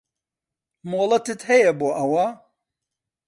مۆڵەتت 0.89 1.39
هەیە 1.49 1.71
بۆ 1.79 1.89
ئەوە؟ 1.97 2.25